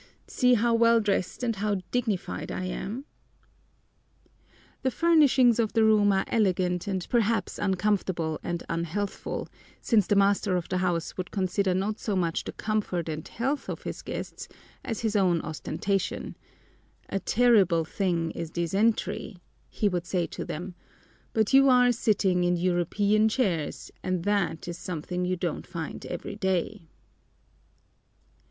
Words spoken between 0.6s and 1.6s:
well dressed and